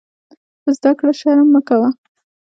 [0.61, 1.89] په زده کړه شرم مه کوۀ.